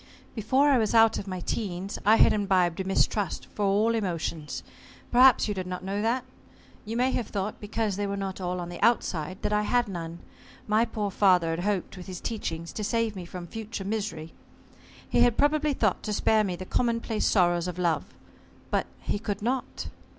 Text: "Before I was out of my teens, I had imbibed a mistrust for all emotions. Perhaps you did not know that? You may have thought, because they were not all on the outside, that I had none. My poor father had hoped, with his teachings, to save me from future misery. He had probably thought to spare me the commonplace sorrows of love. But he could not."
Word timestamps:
"Before 0.33 0.69
I 0.71 0.79
was 0.79 0.95
out 0.95 1.19
of 1.19 1.27
my 1.27 1.41
teens, 1.41 1.99
I 2.07 2.15
had 2.15 2.33
imbibed 2.33 2.79
a 2.79 2.83
mistrust 2.83 3.45
for 3.53 3.65
all 3.65 3.93
emotions. 3.93 4.63
Perhaps 5.11 5.47
you 5.47 5.53
did 5.53 5.67
not 5.67 5.83
know 5.83 6.01
that? 6.01 6.25
You 6.85 6.97
may 6.97 7.11
have 7.11 7.27
thought, 7.27 7.61
because 7.61 7.97
they 7.97 8.07
were 8.07 8.17
not 8.17 8.41
all 8.41 8.59
on 8.59 8.69
the 8.69 8.81
outside, 8.81 9.39
that 9.43 9.53
I 9.53 9.61
had 9.61 9.87
none. 9.87 10.17
My 10.65 10.85
poor 10.85 11.11
father 11.11 11.51
had 11.51 11.59
hoped, 11.59 11.97
with 11.97 12.07
his 12.07 12.19
teachings, 12.19 12.73
to 12.73 12.83
save 12.83 13.15
me 13.15 13.25
from 13.25 13.45
future 13.45 13.85
misery. 13.85 14.33
He 15.07 15.19
had 15.21 15.37
probably 15.37 15.73
thought 15.75 16.01
to 16.01 16.13
spare 16.13 16.43
me 16.43 16.55
the 16.55 16.65
commonplace 16.65 17.27
sorrows 17.27 17.67
of 17.67 17.77
love. 17.77 18.05
But 18.71 18.87
he 19.01 19.19
could 19.19 19.43
not." 19.43 19.87